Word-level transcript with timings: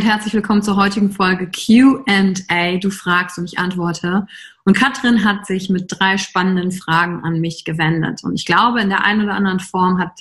Und 0.00 0.06
herzlich 0.06 0.32
willkommen 0.32 0.62
zur 0.62 0.76
heutigen 0.76 1.10
Folge 1.10 1.46
QA. 1.50 2.78
Du 2.78 2.88
fragst 2.88 3.36
und 3.36 3.44
ich 3.44 3.58
antworte. 3.58 4.26
Und 4.64 4.74
Katrin 4.74 5.26
hat 5.26 5.44
sich 5.44 5.68
mit 5.68 5.88
drei 5.88 6.16
spannenden 6.16 6.72
Fragen 6.72 7.22
an 7.22 7.38
mich 7.42 7.66
gewendet. 7.66 8.24
Und 8.24 8.34
ich 8.34 8.46
glaube, 8.46 8.80
in 8.80 8.88
der 8.88 9.04
einen 9.04 9.24
oder 9.24 9.34
anderen 9.34 9.60
Form 9.60 9.98
hat 9.98 10.20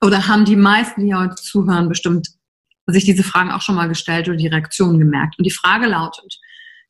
oder 0.00 0.28
haben 0.28 0.44
die 0.44 0.54
meisten, 0.54 1.04
die 1.04 1.16
heute 1.16 1.34
zuhören, 1.34 1.88
bestimmt 1.88 2.28
sich 2.86 3.06
diese 3.06 3.24
Fragen 3.24 3.50
auch 3.50 3.60
schon 3.60 3.74
mal 3.74 3.88
gestellt 3.88 4.28
oder 4.28 4.36
die 4.36 4.46
Reaktion 4.46 5.00
gemerkt. 5.00 5.36
Und 5.36 5.44
die 5.44 5.50
Frage 5.50 5.88
lautet, 5.88 6.38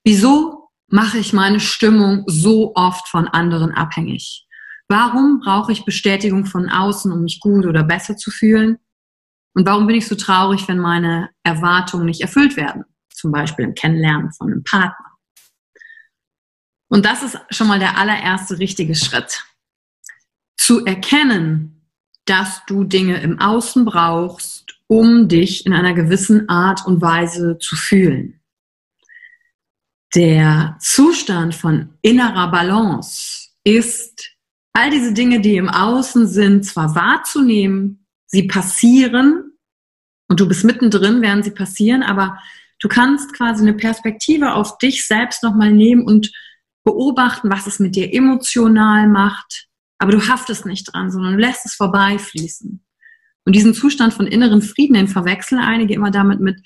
wieso 0.04 0.68
mache 0.88 1.16
ich 1.16 1.32
meine 1.32 1.60
Stimmung 1.60 2.24
so 2.26 2.74
oft 2.74 3.08
von 3.08 3.26
anderen 3.26 3.72
abhängig? 3.72 4.46
Warum 4.86 5.40
brauche 5.42 5.72
ich 5.72 5.86
Bestätigung 5.86 6.44
von 6.44 6.68
außen, 6.68 7.10
um 7.10 7.22
mich 7.22 7.40
gut 7.40 7.64
oder 7.64 7.84
besser 7.84 8.18
zu 8.18 8.30
fühlen? 8.30 8.76
Und 9.58 9.66
warum 9.66 9.88
bin 9.88 9.96
ich 9.96 10.06
so 10.06 10.14
traurig, 10.14 10.68
wenn 10.68 10.78
meine 10.78 11.30
Erwartungen 11.42 12.06
nicht 12.06 12.20
erfüllt 12.20 12.56
werden? 12.56 12.84
Zum 13.12 13.32
Beispiel 13.32 13.64
im 13.64 13.74
Kennenlernen 13.74 14.32
von 14.32 14.52
einem 14.52 14.62
Partner. 14.62 15.16
Und 16.86 17.04
das 17.04 17.24
ist 17.24 17.40
schon 17.50 17.66
mal 17.66 17.80
der 17.80 17.98
allererste 17.98 18.60
richtige 18.60 18.94
Schritt. 18.94 19.42
Zu 20.56 20.86
erkennen, 20.86 21.90
dass 22.24 22.64
du 22.66 22.84
Dinge 22.84 23.20
im 23.20 23.40
Außen 23.40 23.84
brauchst, 23.84 24.78
um 24.86 25.26
dich 25.26 25.66
in 25.66 25.72
einer 25.72 25.92
gewissen 25.92 26.48
Art 26.48 26.86
und 26.86 27.02
Weise 27.02 27.58
zu 27.58 27.74
fühlen. 27.74 28.40
Der 30.14 30.76
Zustand 30.78 31.56
von 31.56 31.98
innerer 32.02 32.52
Balance 32.52 33.48
ist, 33.64 34.36
all 34.72 34.90
diese 34.90 35.12
Dinge, 35.12 35.40
die 35.40 35.56
im 35.56 35.68
Außen 35.68 36.28
sind, 36.28 36.64
zwar 36.64 36.94
wahrzunehmen, 36.94 38.06
sie 38.26 38.44
passieren, 38.44 39.47
und 40.28 40.40
du 40.40 40.46
bist 40.46 40.64
mittendrin, 40.64 41.22
während 41.22 41.44
sie 41.44 41.50
passieren, 41.50 42.02
aber 42.02 42.38
du 42.80 42.88
kannst 42.88 43.32
quasi 43.34 43.62
eine 43.62 43.74
Perspektive 43.74 44.54
auf 44.54 44.78
dich 44.78 45.06
selbst 45.06 45.42
nochmal 45.42 45.72
nehmen 45.72 46.04
und 46.04 46.30
beobachten, 46.84 47.50
was 47.50 47.66
es 47.66 47.78
mit 47.80 47.96
dir 47.96 48.12
emotional 48.12 49.08
macht, 49.08 49.66
aber 49.98 50.12
du 50.12 50.28
haftest 50.28 50.64
nicht 50.64 50.92
dran, 50.92 51.10
sondern 51.10 51.32
du 51.32 51.38
lässt 51.38 51.66
es 51.66 51.74
vorbeifließen. 51.74 52.84
Und 53.44 53.56
diesen 53.56 53.74
Zustand 53.74 54.14
von 54.14 54.26
inneren 54.26 54.62
Frieden, 54.62 54.94
den 54.94 55.08
verwechseln 55.08 55.60
einige 55.60 55.94
immer 55.94 56.10
damit 56.10 56.40
mit, 56.40 56.60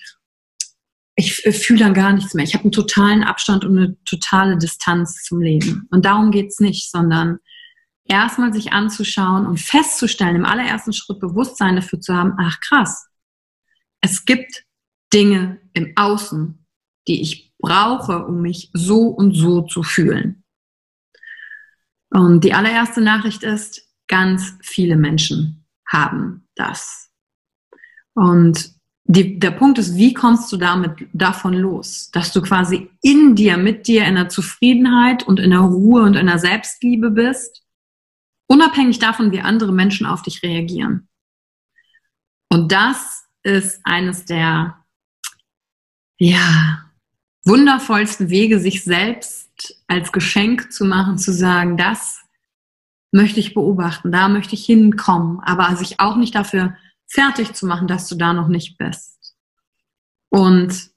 ich 1.15 1.34
fühle 1.34 1.79
dann 1.79 1.94
gar 1.94 2.12
nichts 2.12 2.34
mehr. 2.34 2.44
Ich 2.44 2.55
habe 2.55 2.65
einen 2.65 2.73
totalen 2.73 3.23
Abstand 3.23 3.65
und 3.65 3.77
eine 3.77 3.97
totale 4.05 4.56
Distanz 4.56 5.23
zum 5.23 5.41
Leben. 5.41 5.87
Und 5.91 6.05
darum 6.05 6.31
geht's 6.31 6.59
nicht, 6.59 6.91
sondern 6.91 7.39
erstmal 8.05 8.53
sich 8.53 8.73
anzuschauen 8.73 9.47
und 9.47 9.61
festzustellen, 9.61 10.37
im 10.37 10.44
allerersten 10.44 10.93
Schritt 10.93 11.21
Bewusstsein 11.21 11.77
dafür 11.77 12.00
zu 12.00 12.15
haben, 12.15 12.34
ach 12.39 12.59
krass, 12.61 13.09
es 14.02 14.24
gibt 14.24 14.64
Dinge 15.12 15.60
im 15.72 15.92
Außen, 15.96 16.66
die 17.08 17.22
ich 17.22 17.54
brauche, 17.58 18.26
um 18.26 18.42
mich 18.42 18.70
so 18.74 19.06
und 19.06 19.32
so 19.32 19.62
zu 19.62 19.82
fühlen. 19.82 20.44
Und 22.10 22.44
die 22.44 22.52
allererste 22.52 23.00
Nachricht 23.00 23.42
ist, 23.42 23.88
ganz 24.08 24.58
viele 24.62 24.96
Menschen 24.96 25.64
haben 25.86 26.46
das. 26.54 27.10
Und 28.14 28.74
die, 29.04 29.38
der 29.38 29.52
Punkt 29.52 29.78
ist, 29.78 29.96
wie 29.96 30.12
kommst 30.12 30.52
du 30.52 30.56
damit 30.56 31.08
davon 31.12 31.54
los, 31.54 32.10
dass 32.12 32.32
du 32.32 32.42
quasi 32.42 32.90
in 33.00 33.34
dir, 33.34 33.56
mit 33.56 33.86
dir 33.86 34.04
in 34.04 34.16
der 34.16 34.28
Zufriedenheit 34.28 35.26
und 35.26 35.40
in 35.40 35.50
der 35.50 35.60
Ruhe 35.60 36.02
und 36.02 36.14
in 36.14 36.26
der 36.26 36.38
Selbstliebe 36.38 37.10
bist, 37.10 37.64
unabhängig 38.48 38.98
davon, 38.98 39.32
wie 39.32 39.40
andere 39.40 39.72
Menschen 39.72 40.06
auf 40.06 40.22
dich 40.22 40.43
reagieren. 40.43 41.08
Und 42.50 42.70
das 42.70 43.25
ist 43.43 43.81
eines 43.85 44.25
der, 44.25 44.79
ja, 46.19 46.85
wundervollsten 47.44 48.31
Wege, 48.31 48.61
sich 48.61 48.85
selbst 48.85 49.83
als 49.89 50.12
Geschenk 50.12 50.73
zu 50.73 50.85
machen, 50.85 51.19
zu 51.19 51.33
sagen, 51.33 51.77
das 51.77 52.21
möchte 53.11 53.41
ich 53.41 53.55
beobachten, 53.55 54.12
da 54.12 54.29
möchte 54.29 54.55
ich 54.55 54.65
hinkommen, 54.65 55.41
aber 55.41 55.75
sich 55.77 56.00
auch 56.00 56.17
nicht 56.17 56.35
dafür 56.35 56.77
fertig 57.06 57.53
zu 57.53 57.67
machen, 57.67 57.89
dass 57.89 58.09
du 58.09 58.15
da 58.15 58.33
noch 58.33 58.49
nicht 58.49 58.79
bist. 58.79 59.37
Und 60.31 60.91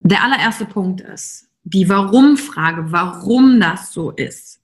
der 0.00 0.22
allererste 0.22 0.64
Punkt 0.64 1.00
ist, 1.00 1.50
die 1.64 1.88
Warum-Frage, 1.88 2.92
warum 2.92 3.60
das 3.60 3.92
so 3.92 4.10
ist. 4.12 4.62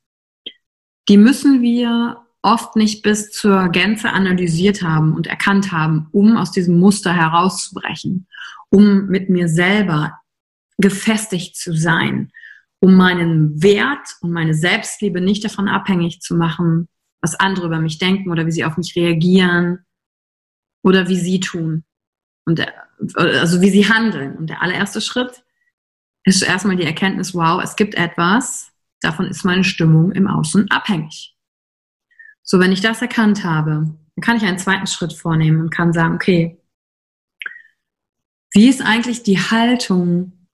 Die 1.09 1.19
müssen 1.19 1.61
wir 1.61 2.24
oft 2.45 2.77
nicht 2.77 3.03
bis 3.03 3.31
zur 3.31 3.71
Gänze 3.71 4.11
analysiert 4.11 4.83
haben 4.83 5.15
und 5.15 5.27
erkannt 5.27 5.73
haben, 5.73 6.09
um 6.13 6.37
aus 6.37 6.53
diesem 6.53 6.79
Muster 6.79 7.15
herauszubrechen, 7.15 8.27
um 8.69 9.07
mit 9.07 9.31
mir 9.31 9.49
selber 9.49 10.21
gefestigt 10.77 11.57
zu 11.57 11.75
sein, 11.75 12.31
um 12.81 12.97
meinen 12.97 13.63
Wert 13.63 14.17
und 14.21 14.31
meine 14.31 14.53
Selbstliebe 14.53 15.23
nicht 15.23 15.43
davon 15.43 15.69
abhängig 15.69 16.21
zu 16.21 16.37
machen, 16.37 16.89
was 17.23 17.35
andere 17.35 17.67
über 17.67 17.81
mich 17.81 17.99
denken 17.99 18.31
oder 18.31 18.45
wie 18.47 18.53
sie 18.53 18.65
auf 18.67 18.77
mich 18.77 18.95
reagieren 18.95 19.79
oder 20.83 21.09
wie 21.09 21.19
sie 21.19 21.41
tun. 21.41 21.85
Und 22.45 22.59
der, 22.59 22.75
also 23.15 23.63
wie 23.63 23.71
sie 23.71 23.89
handeln. 23.89 24.37
Und 24.37 24.51
der 24.51 24.61
allererste 24.61 25.01
Schritt 25.01 25.43
ist 26.25 26.43
erstmal 26.43 26.77
die 26.77 26.85
Erkenntnis, 26.85 27.35
wow, 27.35 27.63
es 27.63 27.75
gibt 27.75 27.95
etwas, 27.95 28.71
davon 29.01 29.27
ist 29.27 29.45
meine 29.45 29.65
Stimmung 29.65 30.13
im 30.13 30.27
Außen 30.27 30.71
abhängig. 30.71 31.34
So, 32.47 32.61
wenn 32.61 32.73
ich 32.73 32.83
das 32.83 33.01
erkannt 33.01 33.43
habe, 33.43 33.97
dann 34.15 34.23
kann 34.23 34.37
ich 34.37 34.45
einen 34.45 34.59
zweiten 34.59 34.87
Schritt 34.87 35.15
vornehmen 35.15 35.61
und 35.61 35.71
kann 35.71 35.93
sagen, 35.93 36.15
okay, 36.15 36.61
wie 38.53 38.69
ist 38.69 38.83
eigentlich 38.83 39.23
die 39.23 39.39
Haltung 39.39 40.47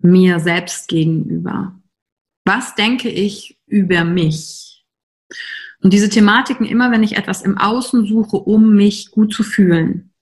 mir 0.00 0.40
selbst 0.40 0.88
gegenüber? 0.88 1.80
Was 2.44 2.74
denke 2.74 3.08
ich 3.08 3.58
über 3.66 4.04
mich? 4.04 4.84
Und 5.80 5.92
diese 5.92 6.08
Thematiken 6.08 6.66
immer, 6.66 6.90
wenn 6.90 7.04
ich 7.04 7.16
etwas 7.16 7.42
im 7.42 7.56
Außen 7.56 8.06
suche, 8.06 8.36
um 8.36 8.74
mich 8.74 9.12
gut 9.12 9.32
zu 9.32 9.44
fühlen, 9.44 10.12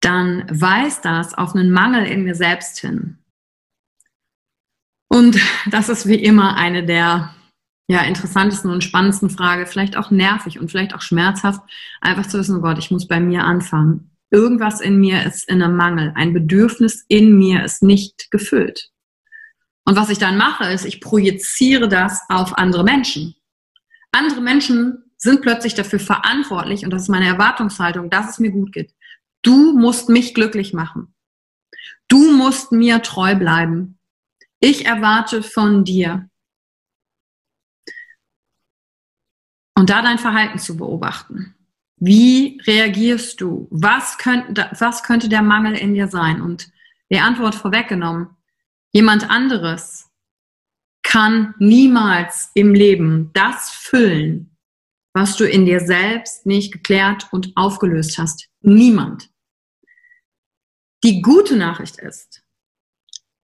dann 0.00 0.44
weist 0.50 1.04
das 1.04 1.34
auf 1.34 1.54
einen 1.54 1.70
Mangel 1.70 2.04
in 2.04 2.24
mir 2.24 2.34
selbst 2.34 2.78
hin. 2.78 3.18
Und 5.08 5.38
das 5.70 5.88
ist 5.88 6.06
wie 6.06 6.22
immer 6.22 6.56
eine 6.56 6.84
der 6.84 7.34
ja, 7.88 8.02
interessantesten 8.02 8.70
und 8.70 8.84
spannendsten 8.84 9.30
Fragen, 9.30 9.66
vielleicht 9.66 9.96
auch 9.96 10.10
nervig 10.10 10.58
und 10.58 10.70
vielleicht 10.70 10.94
auch 10.94 11.02
schmerzhaft, 11.02 11.60
einfach 12.00 12.26
zu 12.26 12.38
wissen, 12.38 12.56
oh 12.56 12.60
Gott, 12.60 12.78
ich 12.78 12.90
muss 12.90 13.08
bei 13.08 13.20
mir 13.20 13.44
anfangen. 13.44 14.16
Irgendwas 14.30 14.80
in 14.80 14.98
mir 14.98 15.24
ist 15.24 15.48
in 15.48 15.62
einem 15.62 15.76
Mangel. 15.76 16.12
Ein 16.14 16.32
Bedürfnis 16.32 17.04
in 17.08 17.36
mir 17.36 17.64
ist 17.64 17.82
nicht 17.82 18.30
gefüllt. 18.30 18.90
Und 19.84 19.96
was 19.96 20.10
ich 20.10 20.18
dann 20.18 20.38
mache, 20.38 20.72
ist, 20.72 20.86
ich 20.86 21.00
projiziere 21.00 21.88
das 21.88 22.22
auf 22.28 22.56
andere 22.56 22.84
Menschen. 22.84 23.34
Andere 24.12 24.40
Menschen 24.40 25.04
sind 25.16 25.42
plötzlich 25.42 25.74
dafür 25.74 26.00
verantwortlich, 26.00 26.84
und 26.84 26.90
das 26.90 27.02
ist 27.02 27.08
meine 27.08 27.26
Erwartungshaltung, 27.26 28.10
dass 28.10 28.30
es 28.30 28.38
mir 28.38 28.50
gut 28.50 28.72
geht. 28.72 28.94
Du 29.42 29.76
musst 29.76 30.08
mich 30.08 30.34
glücklich 30.34 30.72
machen. 30.72 31.14
Du 32.08 32.32
musst 32.32 32.72
mir 32.72 33.02
treu 33.02 33.34
bleiben. 33.34 33.98
Ich 34.60 34.86
erwarte 34.86 35.42
von 35.42 35.84
dir. 35.84 36.28
Und 39.74 39.90
da 39.90 40.02
dein 40.02 40.18
Verhalten 40.18 40.58
zu 40.58 40.76
beobachten. 40.76 41.54
Wie 41.96 42.60
reagierst 42.66 43.40
du? 43.40 43.68
Was 43.70 44.18
könnte, 44.18 44.70
was 44.78 45.02
könnte 45.02 45.28
der 45.28 45.42
Mangel 45.42 45.74
in 45.74 45.94
dir 45.94 46.08
sein? 46.08 46.40
Und 46.40 46.70
die 47.10 47.20
Antwort 47.20 47.54
vorweggenommen. 47.54 48.28
Jemand 48.92 49.30
anderes 49.30 50.10
kann 51.02 51.54
niemals 51.58 52.50
im 52.54 52.74
Leben 52.74 53.30
das 53.32 53.70
füllen, 53.70 54.56
was 55.12 55.36
du 55.36 55.48
in 55.48 55.66
dir 55.66 55.80
selbst 55.80 56.46
nicht 56.46 56.72
geklärt 56.72 57.28
und 57.32 57.52
aufgelöst 57.56 58.18
hast. 58.18 58.48
Niemand. 58.60 59.30
Die 61.04 61.20
gute 61.20 61.56
Nachricht 61.56 61.96
ist, 61.98 62.42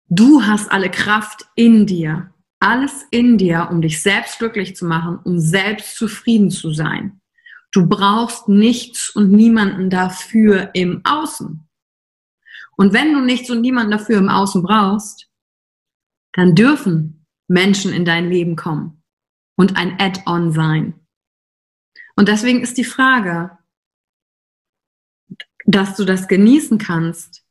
Du 0.10 0.44
hast 0.44 0.72
alle 0.72 0.90
Kraft 0.90 1.48
in 1.56 1.86
dir, 1.86 2.34
alles 2.60 3.06
in 3.12 3.38
dir, 3.38 3.68
um 3.72 3.82
dich 3.82 4.02
selbst 4.02 4.40
glücklich 4.40 4.76
zu 4.76 4.86
machen, 4.86 5.20
um 5.24 5.40
selbst 5.40 5.96
zufrieden 5.96 6.50
zu 6.50 6.72
sein. 6.72 7.22
Du 7.72 7.88
brauchst 7.88 8.48
nichts 8.48 9.10
und 9.10 9.32
niemanden 9.32 9.90
dafür 9.90 10.72
im 10.74 11.02
Außen. 11.06 11.68
Und 12.78 12.94
wenn 12.94 13.14
du 13.14 13.22
nichts 13.22 13.50
und 13.50 13.62
niemanden 13.62 13.92
dafür 13.92 14.18
im 14.18 14.30
Außen 14.30 14.64
brauchst, 14.64 15.30
dann 16.34 16.56
dürfen 16.56 17.26
Menschen 17.48 17.92
in 17.92 18.06
dein 18.06 18.30
Leben 18.30 18.56
kommen 18.56 19.04
und 19.56 19.76
ein 19.76 20.00
Add-on 20.00 20.52
sein. 20.52 20.94
Und 22.16 22.28
deswegen 22.28 22.62
ist 22.62 22.78
die 22.78 22.84
Frage, 22.84 23.58
dass 25.66 25.96
du 25.96 26.06
das 26.06 26.28
genießen 26.28 26.78
kannst, 26.78 27.44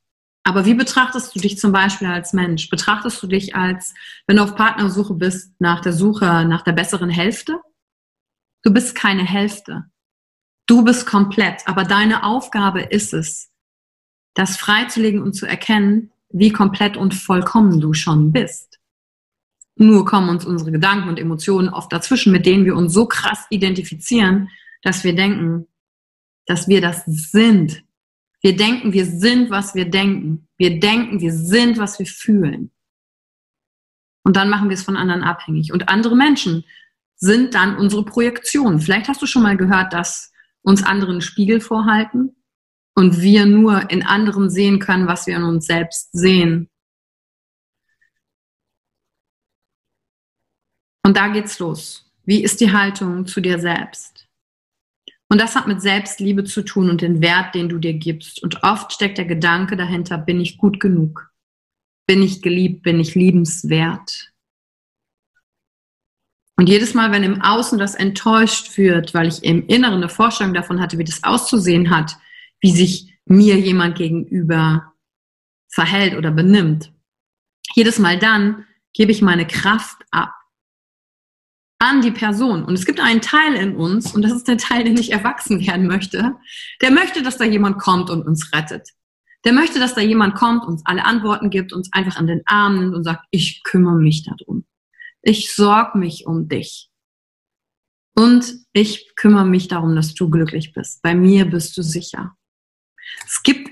aber 0.47 0.63
wie 0.63 0.75
betrachtest 0.75 1.35
du 1.35 1.41
dich 1.41 1.59
zum 1.59 1.73
Beispiel 1.73 2.07
als 2.07 2.31
Mensch? 2.31 2.69
Betrachtest 2.69 3.21
du 3.21 3.27
dich 3.27 3.53
als, 3.53 3.93
wenn 4.27 4.37
du 4.37 4.43
auf 4.43 4.55
Partnersuche 4.55 5.13
bist, 5.13 5.51
nach 5.59 5.81
der 5.81 5.91
Suche 5.91 6.45
nach 6.45 6.61
der 6.61 6.71
besseren 6.71 7.09
Hälfte? 7.09 7.59
Du 8.63 8.71
bist 8.73 8.95
keine 8.95 9.25
Hälfte. 9.25 9.91
Du 10.65 10.85
bist 10.85 11.05
komplett. 11.05 11.67
Aber 11.67 11.83
deine 11.83 12.23
Aufgabe 12.23 12.79
ist 12.79 13.13
es, 13.13 13.51
das 14.35 14.55
freizulegen 14.55 15.21
und 15.21 15.33
zu 15.33 15.45
erkennen, 15.45 16.13
wie 16.29 16.53
komplett 16.53 16.95
und 16.95 17.13
vollkommen 17.13 17.81
du 17.81 17.93
schon 17.93 18.31
bist. 18.31 18.79
Nur 19.75 20.05
kommen 20.05 20.29
uns 20.29 20.45
unsere 20.45 20.71
Gedanken 20.71 21.09
und 21.09 21.19
Emotionen 21.19 21.67
oft 21.67 21.91
dazwischen, 21.91 22.31
mit 22.31 22.45
denen 22.45 22.63
wir 22.63 22.77
uns 22.77 22.93
so 22.93 23.05
krass 23.05 23.47
identifizieren, 23.49 24.47
dass 24.81 25.03
wir 25.03 25.13
denken, 25.13 25.67
dass 26.45 26.69
wir 26.69 26.79
das 26.79 27.03
sind, 27.05 27.83
wir 28.41 28.55
denken, 28.55 28.93
wir 28.93 29.05
sind, 29.05 29.49
was 29.49 29.75
wir 29.75 29.89
denken. 29.89 30.47
Wir 30.57 30.79
denken, 30.79 31.19
wir 31.19 31.33
sind, 31.33 31.77
was 31.77 31.99
wir 31.99 32.05
fühlen. 32.05 32.71
Und 34.23 34.35
dann 34.35 34.49
machen 34.49 34.69
wir 34.69 34.75
es 34.75 34.83
von 34.83 34.97
anderen 34.97 35.23
abhängig. 35.23 35.71
Und 35.71 35.89
andere 35.89 36.15
Menschen 36.15 36.65
sind 37.15 37.55
dann 37.55 37.77
unsere 37.77 38.05
Projektionen. 38.05 38.79
Vielleicht 38.79 39.07
hast 39.07 39.21
du 39.21 39.25
schon 39.25 39.43
mal 39.43 39.57
gehört, 39.57 39.93
dass 39.93 40.31
uns 40.61 40.83
andere 40.83 41.11
einen 41.11 41.21
Spiegel 41.21 41.61
vorhalten 41.61 42.35
und 42.93 43.21
wir 43.21 43.45
nur 43.45 43.89
in 43.89 44.05
anderen 44.05 44.49
sehen 44.49 44.79
können, 44.79 45.07
was 45.07 45.27
wir 45.27 45.35
in 45.35 45.43
uns 45.43 45.65
selbst 45.65 46.09
sehen. 46.11 46.69
Und 51.03 51.15
da 51.15 51.29
geht's 51.29 51.57
los. 51.59 52.11
Wie 52.25 52.43
ist 52.43 52.59
die 52.59 52.73
Haltung 52.73 53.25
zu 53.25 53.39
dir 53.39 53.59
selbst? 53.59 54.26
Und 55.29 55.41
das 55.41 55.55
hat 55.55 55.67
mit 55.67 55.81
Selbstliebe 55.81 56.45
zu 56.45 56.63
tun 56.63 56.89
und 56.89 57.01
den 57.01 57.21
Wert, 57.21 57.53
den 57.53 57.67
du 57.67 57.79
dir 57.79 57.93
gibst. 57.93 58.41
Und 58.41 58.63
oft 58.63 58.93
steckt 58.93 59.17
der 59.17 59.25
Gedanke 59.25 59.75
dahinter, 59.75 60.17
bin 60.17 60.39
ich 60.39 60.57
gut 60.57 60.79
genug? 60.79 61.31
Bin 62.07 62.21
ich 62.21 62.41
geliebt? 62.41 62.83
Bin 62.83 62.99
ich 62.99 63.15
liebenswert? 63.15 64.31
Und 66.55 66.69
jedes 66.69 66.93
Mal, 66.93 67.11
wenn 67.11 67.23
im 67.23 67.41
Außen 67.41 67.77
das 67.77 67.93
enttäuscht 67.93 68.77
wird, 68.77 69.13
weil 69.13 69.27
ich 69.27 69.43
im 69.43 69.67
Inneren 69.67 69.95
eine 69.95 70.09
Vorstellung 70.09 70.53
davon 70.53 70.79
hatte, 70.79 70.97
wie 70.97 71.03
das 71.03 71.23
auszusehen 71.23 71.89
hat, 71.91 72.17
wie 72.61 72.71
sich 72.71 73.13
mir 73.25 73.59
jemand 73.59 73.97
gegenüber 73.97 74.93
verhält 75.67 76.15
oder 76.15 76.31
benimmt, 76.31 76.91
jedes 77.75 77.99
Mal 77.99 78.17
dann 78.17 78.65
gebe 78.93 79.11
ich 79.11 79.21
meine 79.21 79.45
Kraft 79.45 79.97
ab 80.09 80.33
an 81.79 82.01
die 82.01 82.11
Person. 82.11 82.63
Und 82.63 82.73
es 82.73 82.85
gibt 82.85 82.99
einen 82.99 83.21
Teil 83.21 83.53
in 83.55 83.75
uns, 83.75 84.13
und 84.13 84.21
das 84.23 84.31
ist 84.31 84.47
der 84.47 84.57
Teil, 84.57 84.83
der 84.83 84.93
nicht 84.93 85.11
erwachsen 85.11 85.65
werden 85.65 85.87
möchte, 85.87 86.35
der 86.81 86.91
möchte, 86.91 87.21
dass 87.21 87.37
da 87.37 87.45
jemand 87.45 87.79
kommt 87.79 88.09
und 88.09 88.23
uns 88.23 88.51
rettet. 88.53 88.89
Der 89.45 89.53
möchte, 89.53 89.79
dass 89.79 89.93
da 89.93 90.01
jemand 90.01 90.35
kommt, 90.35 90.65
uns 90.65 90.81
alle 90.85 91.05
Antworten 91.05 91.49
gibt, 91.49 91.71
uns 91.71 91.91
einfach 91.93 92.17
an 92.17 92.27
den 92.27 92.41
Arm 92.45 92.79
nimmt 92.79 92.95
und 92.95 93.03
sagt, 93.03 93.25
ich 93.31 93.63
kümmere 93.63 93.95
mich 93.95 94.25
darum. 94.25 94.65
Ich 95.21 95.53
sorge 95.53 95.97
mich 95.97 96.25
um 96.25 96.47
dich. 96.47 96.89
Und 98.15 98.55
ich 98.73 99.15
kümmere 99.15 99.45
mich 99.45 99.67
darum, 99.67 99.95
dass 99.95 100.15
du 100.15 100.29
glücklich 100.29 100.73
bist. 100.73 101.03
Bei 101.03 101.13
mir 101.13 101.45
bist 101.45 101.77
du 101.77 101.83
sicher. 101.83 102.35
Es 103.25 103.43
gibt 103.43 103.69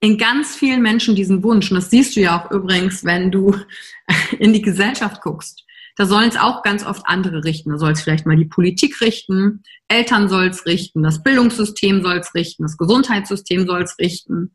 in 0.00 0.18
ganz 0.18 0.54
vielen 0.54 0.82
Menschen 0.82 1.14
diesen 1.14 1.42
Wunsch, 1.42 1.70
und 1.70 1.76
das 1.76 1.88
siehst 1.88 2.16
du 2.16 2.20
ja 2.20 2.38
auch 2.38 2.50
übrigens, 2.50 3.04
wenn 3.04 3.30
du 3.30 3.56
in 4.38 4.52
die 4.52 4.62
Gesellschaft 4.62 5.22
guckst. 5.22 5.64
Da 5.96 6.06
sollen 6.06 6.28
es 6.28 6.36
auch 6.36 6.62
ganz 6.62 6.84
oft 6.84 7.02
andere 7.06 7.44
richten. 7.44 7.70
Da 7.70 7.78
soll 7.78 7.92
es 7.92 8.02
vielleicht 8.02 8.26
mal 8.26 8.36
die 8.36 8.46
Politik 8.46 9.00
richten, 9.00 9.62
Eltern 9.88 10.28
soll 10.28 10.46
es 10.46 10.64
richten, 10.64 11.02
das 11.02 11.22
Bildungssystem 11.22 12.02
soll 12.02 12.18
es 12.18 12.34
richten, 12.34 12.62
das 12.62 12.78
Gesundheitssystem 12.78 13.66
soll 13.66 13.82
es 13.82 13.98
richten. 13.98 14.54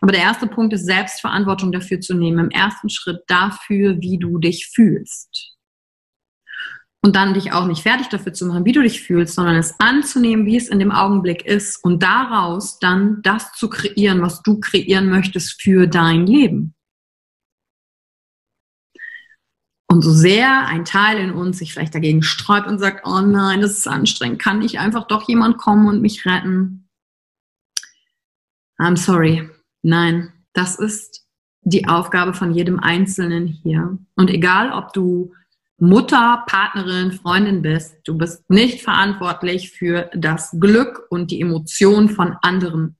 Aber 0.00 0.12
der 0.12 0.22
erste 0.22 0.46
Punkt 0.46 0.72
ist, 0.72 0.86
Selbstverantwortung 0.86 1.70
dafür 1.70 2.00
zu 2.00 2.14
nehmen, 2.14 2.38
im 2.38 2.50
ersten 2.50 2.88
Schritt 2.88 3.20
dafür, 3.28 4.00
wie 4.00 4.18
du 4.18 4.38
dich 4.38 4.66
fühlst. 4.74 5.52
Und 7.04 7.16
dann 7.16 7.34
dich 7.34 7.52
auch 7.52 7.66
nicht 7.66 7.82
fertig 7.82 8.08
dafür 8.08 8.32
zu 8.32 8.46
machen, 8.46 8.64
wie 8.64 8.72
du 8.72 8.82
dich 8.82 9.02
fühlst, 9.02 9.34
sondern 9.34 9.56
es 9.56 9.78
anzunehmen, 9.78 10.46
wie 10.46 10.56
es 10.56 10.68
in 10.68 10.78
dem 10.78 10.92
Augenblick 10.92 11.44
ist 11.44 11.82
und 11.84 12.02
daraus 12.02 12.78
dann 12.78 13.20
das 13.22 13.52
zu 13.52 13.68
kreieren, 13.68 14.22
was 14.22 14.42
du 14.42 14.58
kreieren 14.58 15.10
möchtest 15.10 15.60
für 15.60 15.86
dein 15.86 16.26
Leben. 16.26 16.74
Und 19.92 20.00
so 20.00 20.10
sehr 20.10 20.66
ein 20.68 20.86
Teil 20.86 21.18
in 21.18 21.32
uns 21.32 21.58
sich 21.58 21.74
vielleicht 21.74 21.94
dagegen 21.94 22.22
sträubt 22.22 22.66
und 22.66 22.78
sagt, 22.78 23.06
oh 23.06 23.20
nein, 23.20 23.60
das 23.60 23.72
ist 23.72 23.86
anstrengend, 23.86 24.40
kann 24.40 24.60
nicht 24.60 24.78
einfach 24.78 25.06
doch 25.06 25.28
jemand 25.28 25.58
kommen 25.58 25.86
und 25.86 26.00
mich 26.00 26.24
retten? 26.24 26.88
I'm 28.78 28.96
sorry. 28.96 29.50
Nein, 29.82 30.32
das 30.54 30.76
ist 30.76 31.26
die 31.60 31.88
Aufgabe 31.88 32.32
von 32.32 32.54
jedem 32.54 32.80
Einzelnen 32.80 33.46
hier. 33.46 33.98
Und 34.16 34.30
egal, 34.30 34.72
ob 34.72 34.94
du 34.94 35.34
Mutter, 35.76 36.42
Partnerin, 36.46 37.12
Freundin 37.12 37.60
bist, 37.60 37.94
du 38.04 38.16
bist 38.16 38.48
nicht 38.48 38.80
verantwortlich 38.80 39.72
für 39.72 40.08
das 40.14 40.56
Glück 40.58 41.02
und 41.10 41.30
die 41.30 41.42
Emotion 41.42 42.08
von 42.08 42.34
anderen. 42.40 42.96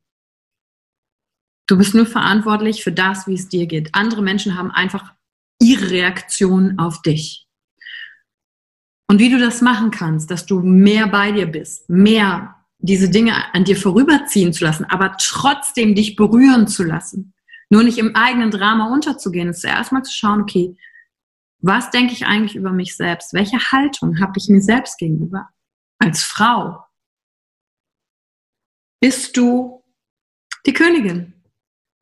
Du 1.66 1.78
bist 1.78 1.94
nur 1.94 2.04
verantwortlich 2.04 2.84
für 2.84 2.92
das, 2.92 3.26
wie 3.26 3.34
es 3.34 3.48
dir 3.48 3.66
geht. 3.66 3.94
Andere 3.94 4.20
Menschen 4.20 4.58
haben 4.58 4.70
einfach 4.70 5.14
ihre 5.62 5.90
Reaktion 5.90 6.78
auf 6.78 7.02
dich. 7.02 7.46
Und 9.08 9.18
wie 9.18 9.30
du 9.30 9.38
das 9.38 9.60
machen 9.60 9.90
kannst, 9.90 10.30
dass 10.30 10.46
du 10.46 10.60
mehr 10.60 11.06
bei 11.06 11.32
dir 11.32 11.46
bist, 11.46 11.88
mehr 11.88 12.56
diese 12.78 13.10
Dinge 13.10 13.54
an 13.54 13.64
dir 13.64 13.76
vorüberziehen 13.76 14.52
zu 14.52 14.64
lassen, 14.64 14.84
aber 14.86 15.16
trotzdem 15.18 15.94
dich 15.94 16.16
berühren 16.16 16.66
zu 16.66 16.82
lassen. 16.82 17.34
Nur 17.70 17.84
nicht 17.84 17.98
im 17.98 18.16
eigenen 18.16 18.50
Drama 18.50 18.92
unterzugehen, 18.92 19.48
ist 19.48 19.64
erstmal 19.64 20.02
zu 20.02 20.12
schauen, 20.12 20.42
okay, 20.42 20.76
was 21.58 21.90
denke 21.90 22.12
ich 22.12 22.26
eigentlich 22.26 22.56
über 22.56 22.72
mich 22.72 22.96
selbst? 22.96 23.32
Welche 23.34 23.58
Haltung 23.58 24.20
habe 24.20 24.32
ich 24.36 24.48
mir 24.48 24.60
selbst 24.60 24.98
gegenüber? 24.98 25.48
Als 25.98 26.24
Frau. 26.24 26.84
Bist 29.00 29.36
du 29.36 29.82
die 30.66 30.72
Königin? 30.72 31.34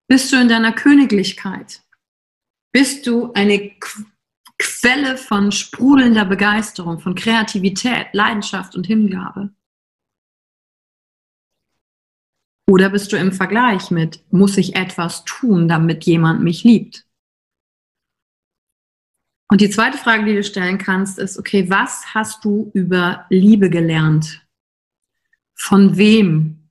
Bist 0.09 0.33
du 0.33 0.41
in 0.41 0.49
deiner 0.49 0.73
Königlichkeit? 0.73 1.83
Bist 2.73 3.07
du 3.07 3.33
eine 3.33 3.73
Quelle 4.59 5.17
von 5.17 5.51
sprudelnder 5.53 6.25
Begeisterung, 6.25 7.01
von 7.01 7.15
Kreativität, 7.15 8.09
Leidenschaft 8.13 8.77
und 8.77 8.87
Hingabe? 8.87 9.51
Oder 12.69 12.91
bist 12.91 13.13
du 13.13 13.17
im 13.17 13.33
Vergleich 13.33 13.91
mit, 13.91 14.23
muss 14.31 14.57
ich 14.57 14.77
etwas 14.77 15.25
tun, 15.25 15.67
damit 15.67 16.05
jemand 16.05 16.43
mich 16.43 16.63
liebt? 16.63 17.05
Und 19.49 19.61
die 19.61 19.71
zweite 19.71 19.99
Frage, 19.99 20.25
die 20.25 20.37
du 20.37 20.45
stellen 20.45 20.79
kannst, 20.79 21.19
ist, 21.19 21.37
okay, 21.37 21.69
was 21.69 22.15
hast 22.15 22.45
du 22.45 22.71
über 22.73 23.27
Liebe 23.31 23.69
gelernt? 23.69 24.47
Von 25.55 25.97
wem 25.97 26.69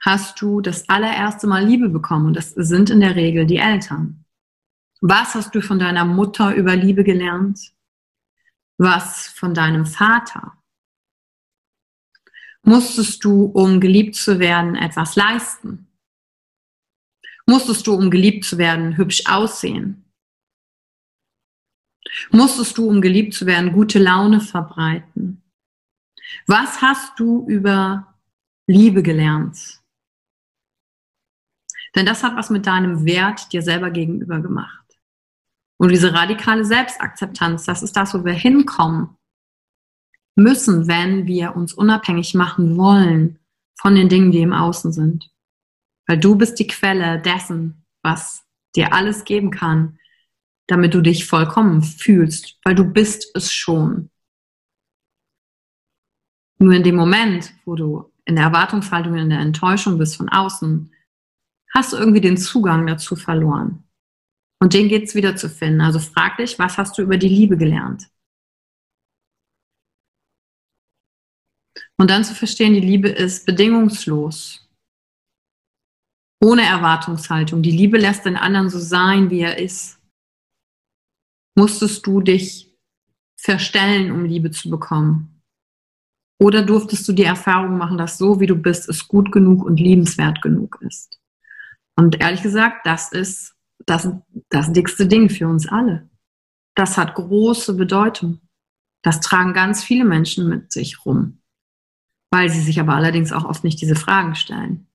hast 0.00 0.40
du 0.40 0.62
das 0.62 0.88
allererste 0.88 1.46
Mal 1.46 1.66
Liebe 1.66 1.90
bekommen? 1.90 2.26
Und 2.26 2.36
das 2.36 2.50
sind 2.50 2.88
in 2.88 3.00
der 3.00 3.16
Regel 3.16 3.44
die 3.44 3.58
Eltern. 3.58 4.23
Was 5.06 5.34
hast 5.34 5.54
du 5.54 5.60
von 5.60 5.78
deiner 5.78 6.06
Mutter 6.06 6.54
über 6.54 6.74
Liebe 6.74 7.04
gelernt? 7.04 7.74
Was 8.78 9.28
von 9.28 9.52
deinem 9.52 9.84
Vater? 9.84 10.56
Musstest 12.62 13.22
du, 13.22 13.44
um 13.44 13.82
geliebt 13.82 14.14
zu 14.14 14.38
werden, 14.38 14.76
etwas 14.76 15.14
leisten? 15.14 15.92
Musstest 17.44 17.86
du, 17.86 17.92
um 17.92 18.10
geliebt 18.10 18.46
zu 18.46 18.56
werden, 18.56 18.96
hübsch 18.96 19.24
aussehen? 19.26 20.10
Musstest 22.30 22.78
du, 22.78 22.88
um 22.88 23.02
geliebt 23.02 23.34
zu 23.34 23.44
werden, 23.44 23.74
gute 23.74 23.98
Laune 23.98 24.40
verbreiten? 24.40 25.42
Was 26.46 26.80
hast 26.80 27.20
du 27.20 27.46
über 27.46 28.14
Liebe 28.66 29.02
gelernt? 29.02 29.82
Denn 31.94 32.06
das 32.06 32.22
hat 32.22 32.36
was 32.36 32.48
mit 32.48 32.64
deinem 32.64 33.04
Wert 33.04 33.52
dir 33.52 33.60
selber 33.60 33.90
gegenüber 33.90 34.40
gemacht. 34.40 34.83
Und 35.78 35.90
diese 35.90 36.14
radikale 36.14 36.64
Selbstakzeptanz, 36.64 37.64
das 37.64 37.82
ist 37.82 37.96
das, 37.96 38.14
wo 38.14 38.24
wir 38.24 38.32
hinkommen, 38.32 39.16
müssen, 40.36 40.88
wenn 40.88 41.26
wir 41.26 41.56
uns 41.56 41.72
unabhängig 41.72 42.34
machen 42.34 42.76
wollen 42.76 43.38
von 43.78 43.94
den 43.94 44.08
Dingen, 44.08 44.32
die 44.32 44.40
im 44.40 44.52
Außen 44.52 44.92
sind. 44.92 45.30
Weil 46.06 46.18
du 46.18 46.36
bist 46.36 46.58
die 46.58 46.66
Quelle 46.66 47.20
dessen, 47.20 47.84
was 48.02 48.44
dir 48.76 48.92
alles 48.92 49.24
geben 49.24 49.50
kann, 49.50 49.98
damit 50.66 50.94
du 50.94 51.00
dich 51.00 51.26
vollkommen 51.26 51.82
fühlst, 51.82 52.58
weil 52.64 52.74
du 52.74 52.84
bist 52.84 53.30
es 53.34 53.52
schon. 53.52 54.10
Nur 56.58 56.72
in 56.72 56.82
dem 56.82 56.96
Moment, 56.96 57.52
wo 57.64 57.74
du 57.74 58.12
in 58.24 58.36
der 58.36 58.44
Erwartungshaltung, 58.44 59.16
in 59.16 59.30
der 59.30 59.40
Enttäuschung 59.40 59.98
bist 59.98 60.16
von 60.16 60.28
außen, 60.28 60.90
hast 61.74 61.92
du 61.92 61.96
irgendwie 61.96 62.20
den 62.20 62.36
Zugang 62.36 62.86
dazu 62.86 63.16
verloren. 63.16 63.83
Und 64.60 64.74
den 64.74 64.88
geht's 64.88 65.14
wieder 65.14 65.36
zu 65.36 65.48
finden. 65.48 65.80
Also 65.80 65.98
frag 65.98 66.38
dich, 66.38 66.58
was 66.58 66.78
hast 66.78 66.96
du 66.96 67.02
über 67.02 67.18
die 67.18 67.28
Liebe 67.28 67.56
gelernt? 67.56 68.08
Und 71.98 72.10
dann 72.10 72.24
zu 72.24 72.34
verstehen, 72.34 72.74
die 72.74 72.80
Liebe 72.80 73.08
ist 73.08 73.46
bedingungslos. 73.46 74.68
Ohne 76.42 76.62
Erwartungshaltung. 76.62 77.62
Die 77.62 77.70
Liebe 77.70 77.98
lässt 77.98 78.26
den 78.26 78.36
anderen 78.36 78.68
so 78.68 78.78
sein, 78.78 79.30
wie 79.30 79.40
er 79.40 79.58
ist. 79.58 79.98
Musstest 81.56 82.06
du 82.06 82.20
dich 82.20 82.74
verstellen, 83.38 84.10
um 84.10 84.24
Liebe 84.24 84.50
zu 84.50 84.68
bekommen? 84.70 85.42
Oder 86.40 86.62
durftest 86.62 87.06
du 87.08 87.12
die 87.12 87.24
Erfahrung 87.24 87.78
machen, 87.78 87.96
dass 87.96 88.18
so 88.18 88.40
wie 88.40 88.46
du 88.46 88.56
bist, 88.56 88.88
es 88.88 89.06
gut 89.06 89.30
genug 89.30 89.64
und 89.64 89.78
liebenswert 89.78 90.42
genug 90.42 90.78
ist? 90.82 91.20
Und 91.96 92.20
ehrlich 92.20 92.42
gesagt, 92.42 92.84
das 92.84 93.12
ist 93.12 93.53
das, 93.86 94.08
das 94.48 94.72
dickste 94.72 95.06
Ding 95.06 95.28
für 95.30 95.48
uns 95.48 95.68
alle. 95.68 96.08
Das 96.74 96.98
hat 96.98 97.14
große 97.14 97.74
Bedeutung. 97.74 98.40
Das 99.02 99.20
tragen 99.20 99.52
ganz 99.52 99.84
viele 99.84 100.04
Menschen 100.04 100.48
mit 100.48 100.72
sich 100.72 101.04
rum 101.04 101.38
weil 102.34 102.50
sie 102.50 102.60
sich 102.60 102.80
aber 102.80 102.94
allerdings 102.94 103.32
auch 103.32 103.44
oft 103.44 103.62
nicht 103.62 103.80
diese 103.80 103.94
Fragen 103.94 104.34
stellen. 104.34 104.88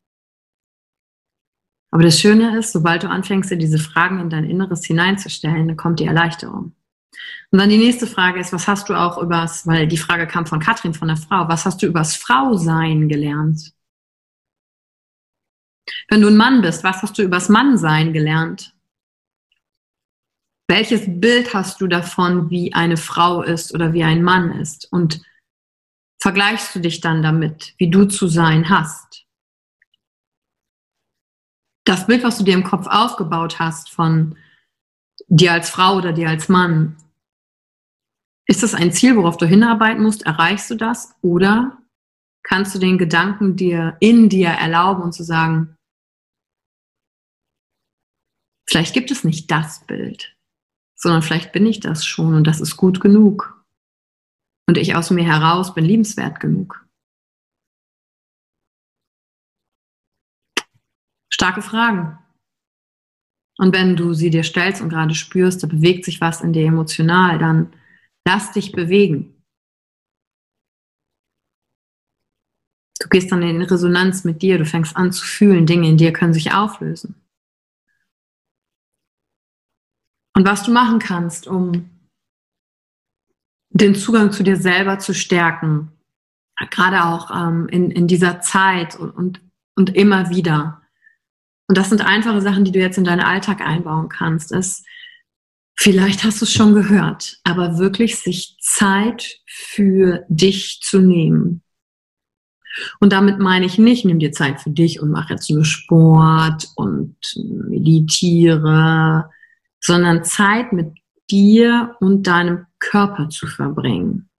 Aber 1.90 2.04
das 2.04 2.20
Schöne 2.20 2.60
ist, 2.60 2.74
sobald 2.74 3.04
du 3.04 3.10
anfängst, 3.10 3.50
dir 3.50 3.58
diese 3.58 3.80
Fragen 3.80 4.20
in 4.20 4.30
dein 4.30 4.44
Inneres 4.44 4.86
hineinzustellen, 4.86 5.70
dann 5.70 5.78
kommt 5.78 6.02
die 6.02 6.06
Erleichterung. 6.06 6.76
Und 7.52 7.60
dann 7.60 7.70
die 7.70 7.78
nächste 7.78 8.08
Frage 8.08 8.42
ist, 8.42 8.52
was 8.52 8.68
hast 8.68 8.90
du 8.90 8.94
auch 8.94 9.18
übers, 9.18 9.66
weil 9.66 9.88
die 9.88 9.98
Frage 9.98 10.28
kam 10.28 10.48
von 10.48 10.60
Katrin, 10.60 10.94
von 10.94 11.08
der 11.08 11.16
Frau, 11.16 11.48
was 11.48 11.66
hast 11.66 11.82
du 11.82 11.88
übers 11.88 12.18
Frausein 12.18 13.08
gelernt? 13.08 13.74
Wenn 16.10 16.20
du 16.20 16.28
ein 16.28 16.38
Mann 16.38 16.62
bist, 16.62 16.84
was 16.84 17.02
hast 17.02 17.18
du 17.18 17.24
übers 17.24 17.48
Mannsein 17.48 18.12
gelernt? 18.12 18.76
Welches 20.70 21.06
Bild 21.08 21.56
hast 21.56 21.82
du 21.82 21.88
davon, 21.88 22.52
wie 22.52 22.76
eine 22.76 22.96
Frau 22.96 23.42
ist 23.42 23.74
oder 23.74 23.92
wie 23.92 24.04
ein 24.04 24.22
Mann 24.22 24.52
ist? 24.52 24.88
Und 24.92 25.20
vergleichst 26.22 26.76
du 26.76 26.80
dich 26.80 27.02
dann 27.02 27.24
damit, 27.24 27.74
wie 27.80 27.90
du 27.90 28.06
zu 28.06 28.28
sein 28.28 28.70
hast. 28.70 29.26
Das 31.86 32.06
Bild, 32.06 32.24
was 32.24 32.38
du 32.38 32.44
dir 32.44 32.54
im 32.54 32.64
Kopf 32.64 32.86
aufgebaut 32.86 33.58
hast 33.58 33.90
von 33.90 34.38
dir 35.28 35.54
als 35.54 35.72
Frau 35.72 35.98
oder 35.98 36.14
dir 36.14 36.30
als 36.30 36.50
Mann, 36.50 36.98
ist 38.46 38.62
das 38.62 38.76
ein 38.76 38.92
Ziel, 38.92 39.16
worauf 39.16 39.38
du 39.38 39.48
hinarbeiten 39.48 40.04
musst? 40.04 40.28
Erreichst 40.28 40.70
du 40.70 40.76
das? 40.76 41.16
Oder 41.24 41.82
kannst 42.44 42.76
du 42.76 42.80
den 42.80 43.00
Gedanken 43.00 43.56
dir 43.56 43.98
in 44.00 44.30
dir 44.30 44.50
erlauben 44.50 45.02
und 45.02 45.14
zu 45.14 45.24
sagen, 45.24 45.76
vielleicht 48.70 48.94
gibt 48.94 49.10
es 49.10 49.24
nicht 49.24 49.50
das 49.50 49.84
Bild, 49.88 50.36
sondern 51.00 51.22
vielleicht 51.22 51.54
bin 51.54 51.66
ich 51.66 51.80
das 51.80 52.06
schon 52.06 52.36
und 52.36 52.46
das 52.46 52.60
ist 52.60 52.78
gut 52.78 53.00
genug 53.00 53.64
und 54.68 54.78
ich 54.78 54.96
aus 54.96 55.10
mir 55.10 55.24
heraus 55.24 55.74
bin 55.74 55.86
liebenswert 55.86 56.40
genug? 56.40 56.86
Starke 61.32 61.62
Fragen. 61.62 62.20
Und 63.58 63.74
wenn 63.74 63.96
du 63.96 64.14
sie 64.14 64.30
dir 64.30 64.44
stellst 64.44 64.82
und 64.82 64.90
gerade 64.90 65.16
spürst, 65.16 65.64
da 65.64 65.68
bewegt 65.68 66.06
sich 66.06 66.22
was 66.22 66.42
in 66.42 66.54
dir 66.54 66.66
emotional, 66.66 67.40
dann 67.40 67.74
lass 68.26 68.52
dich 68.52 68.72
bewegen. 68.74 69.36
Du 73.02 73.08
gehst 73.08 73.32
dann 73.32 73.42
in 73.42 73.62
Resonanz 73.62 74.26
mit 74.26 74.42
dir, 74.42 74.58
du 74.58 74.66
fängst 74.66 74.96
an 74.98 75.14
zu 75.14 75.26
fühlen, 75.26 75.66
Dinge 75.66 75.88
in 75.88 75.98
dir 75.98 76.12
können 76.12 76.34
sich 76.34 76.54
auflösen. 76.54 77.16
Und 80.40 80.46
was 80.46 80.64
du 80.64 80.72
machen 80.72 81.00
kannst, 81.00 81.48
um 81.48 81.90
den 83.72 83.94
Zugang 83.94 84.32
zu 84.32 84.42
dir 84.42 84.56
selber 84.56 84.98
zu 84.98 85.14
stärken. 85.14 85.92
Gerade 86.72 87.04
auch 87.04 87.30
ähm, 87.30 87.68
in, 87.68 87.92
in 87.92 88.08
dieser 88.08 88.40
Zeit 88.40 88.98
und, 88.98 89.12
und, 89.12 89.42
und 89.76 89.94
immer 89.98 90.30
wieder. 90.30 90.82
Und 91.68 91.78
das 91.78 91.90
sind 91.90 92.06
einfache 92.06 92.40
Sachen, 92.40 92.64
die 92.64 92.72
du 92.72 92.80
jetzt 92.80 92.98
in 92.98 93.04
deinen 93.04 93.20
Alltag 93.20 93.60
einbauen 93.60 94.08
kannst. 94.08 94.54
Es, 94.54 94.86
vielleicht 95.76 96.24
hast 96.24 96.40
du 96.40 96.46
es 96.46 96.54
schon 96.54 96.74
gehört, 96.74 97.42
aber 97.44 97.78
wirklich 97.78 98.16
sich 98.16 98.56
Zeit 98.62 99.42
für 99.46 100.24
dich 100.30 100.80
zu 100.82 101.00
nehmen. 101.02 101.64
Und 103.02 103.12
damit 103.12 103.40
meine 103.40 103.66
ich 103.66 103.78
nicht, 103.78 104.06
nimm 104.06 104.20
dir 104.20 104.32
Zeit 104.32 104.62
für 104.62 104.70
dich 104.70 105.02
und 105.02 105.12
mach 105.12 105.30
jetzt 105.30 105.50
nur 105.50 105.66
Sport 105.66 106.70
und 106.78 107.18
meditiere, 107.68 109.30
sondern 109.80 110.24
Zeit 110.24 110.74
mit 110.74 110.98
dir 111.30 111.96
und 112.00 112.24
deinem 112.24 112.66
Körper 112.80 113.30
zu 113.30 113.48
verbringen. 113.48 114.30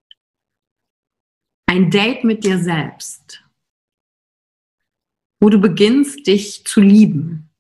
Ein 1.67 1.91
Date 1.91 2.25
mit 2.25 2.45
dir 2.45 2.59
selbst, 2.59 3.45
wo 5.41 5.49
du 5.49 5.59
beginnst, 5.59 6.27
dich 6.27 6.65
zu 6.65 6.81
lieben. 6.81 7.51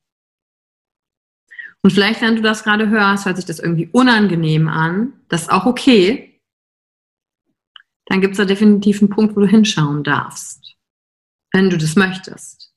Und 1.82 1.92
vielleicht, 1.92 2.20
wenn 2.20 2.36
du 2.36 2.42
das 2.42 2.64
gerade 2.64 2.88
hörst, 2.88 3.24
hört 3.24 3.36
sich 3.36 3.46
das 3.46 3.58
irgendwie 3.58 3.88
unangenehm 3.92 4.68
an. 4.68 5.14
Das 5.28 5.42
ist 5.42 5.50
auch 5.50 5.64
okay. 5.64 6.40
Dann 8.06 8.20
gibt 8.20 8.32
es 8.32 8.38
da 8.38 8.44
definitiv 8.44 9.00
einen 9.00 9.10
Punkt, 9.10 9.36
wo 9.36 9.40
du 9.40 9.46
hinschauen 9.46 10.02
darfst, 10.02 10.76
wenn 11.52 11.70
du 11.70 11.78
das 11.78 11.96
möchtest. 11.96 12.74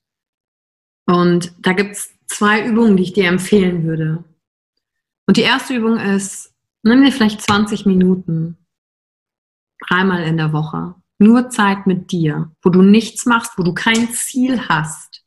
Und 1.06 1.52
da 1.58 1.72
gibt 1.72 1.96
es 1.96 2.14
zwei 2.26 2.66
Übungen, 2.66 2.96
die 2.96 3.02
ich 3.02 3.12
dir 3.12 3.28
empfehlen 3.28 3.84
würde. 3.84 4.24
Und 5.26 5.36
die 5.36 5.42
erste 5.42 5.74
Übung 5.74 5.98
ist, 5.98 6.54
nimm 6.82 7.04
dir 7.04 7.12
vielleicht 7.12 7.40
20 7.40 7.86
Minuten 7.86 8.58
dreimal 9.88 10.22
in 10.24 10.36
der 10.36 10.52
Woche, 10.52 10.94
nur 11.18 11.50
Zeit 11.50 11.86
mit 11.86 12.12
dir, 12.12 12.50
wo 12.62 12.70
du 12.70 12.82
nichts 12.82 13.26
machst, 13.26 13.58
wo 13.58 13.62
du 13.62 13.72
kein 13.74 14.10
Ziel 14.10 14.68
hast. 14.68 15.22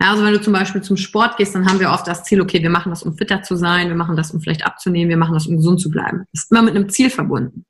Ja, 0.00 0.10
also 0.10 0.24
wenn 0.24 0.34
du 0.34 0.42
zum 0.42 0.52
Beispiel 0.52 0.82
zum 0.82 0.96
Sport 0.96 1.36
gehst, 1.38 1.54
dann 1.54 1.66
haben 1.66 1.80
wir 1.80 1.90
oft 1.90 2.06
das 2.06 2.24
Ziel, 2.24 2.40
okay, 2.40 2.62
wir 2.62 2.70
machen 2.70 2.90
das, 2.90 3.02
um 3.02 3.16
fitter 3.16 3.42
zu 3.42 3.56
sein, 3.56 3.88
wir 3.88 3.94
machen 3.94 4.16
das, 4.16 4.30
um 4.30 4.40
vielleicht 4.40 4.66
abzunehmen, 4.66 5.08
wir 5.08 5.16
machen 5.16 5.34
das, 5.34 5.46
um 5.46 5.56
gesund 5.56 5.80
zu 5.80 5.90
bleiben. 5.90 6.24
Das 6.32 6.44
ist 6.44 6.50
immer 6.50 6.62
mit 6.62 6.76
einem 6.76 6.90
Ziel 6.90 7.08
verbunden. 7.08 7.64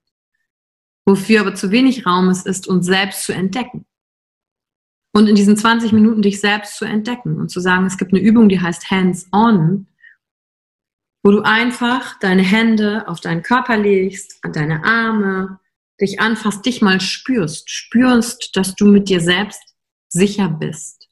Wofür 1.05 1.41
aber 1.41 1.55
zu 1.55 1.71
wenig 1.71 2.05
Raum 2.05 2.29
ist, 2.31 2.47
ist 2.47 2.67
uns 2.67 2.87
selbst 2.87 3.25
zu 3.25 3.33
entdecken. 3.33 3.87
Und 5.13 5.29
in 5.29 5.37
diesen 5.37 5.57
20 5.57 5.93
Minuten 5.93 6.21
dich 6.21 6.41
selbst 6.41 6.77
zu 6.77 6.85
entdecken 6.85 7.41
und 7.41 7.49
zu 7.49 7.61
sagen, 7.61 7.87
es 7.87 7.97
gibt 7.97 8.13
eine 8.13 8.21
Übung, 8.21 8.49
die 8.49 8.61
heißt 8.61 8.91
Hands-on, 8.91 9.87
wo 11.27 11.33
du 11.33 11.41
einfach 11.41 12.17
deine 12.21 12.43
Hände 12.43 13.09
auf 13.09 13.19
deinen 13.19 13.43
Körper 13.43 13.77
legst, 13.77 14.39
an 14.43 14.53
deine 14.53 14.85
Arme, 14.85 15.59
dich 16.01 16.21
anfasst, 16.21 16.65
dich 16.65 16.83
mal 16.83 17.01
spürst, 17.01 17.69
spürst, 17.69 18.55
dass 18.55 18.77
du 18.77 18.87
mit 18.87 19.09
dir 19.09 19.21
selbst 19.21 19.75
sicher 20.09 20.49
bist. 20.49 21.09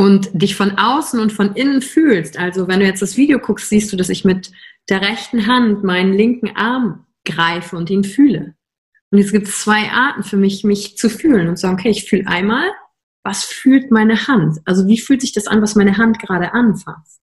Und 0.00 0.30
dich 0.32 0.56
von 0.56 0.78
außen 0.78 1.20
und 1.20 1.32
von 1.32 1.54
innen 1.54 1.80
fühlst. 1.80 2.40
Also 2.40 2.66
wenn 2.66 2.80
du 2.80 2.86
jetzt 2.86 3.02
das 3.02 3.16
Video 3.16 3.38
guckst, 3.38 3.68
siehst 3.68 3.92
du, 3.92 3.96
dass 3.96 4.08
ich 4.08 4.24
mit 4.24 4.50
der 4.88 5.02
rechten 5.02 5.46
Hand 5.46 5.84
meinen 5.84 6.12
linken 6.12 6.56
Arm 6.56 7.06
greife 7.24 7.76
und 7.76 7.88
ihn 7.88 8.02
fühle. 8.02 8.56
Und 9.12 9.18
jetzt 9.18 9.30
gibt 9.30 9.46
es 9.46 9.60
zwei 9.60 9.92
Arten 9.92 10.24
für 10.24 10.36
mich, 10.36 10.64
mich 10.64 10.96
zu 10.96 11.08
fühlen 11.08 11.46
und 11.46 11.56
zu 11.56 11.62
sagen, 11.62 11.78
okay, 11.78 11.90
ich 11.90 12.08
fühle 12.08 12.26
einmal, 12.26 12.68
was 13.22 13.44
fühlt 13.44 13.92
meine 13.92 14.26
Hand? 14.26 14.58
Also 14.64 14.88
wie 14.88 14.98
fühlt 14.98 15.20
sich 15.20 15.32
das 15.32 15.46
an, 15.46 15.62
was 15.62 15.76
meine 15.76 15.98
Hand 15.98 16.18
gerade 16.18 16.52
anfasst? 16.52 17.20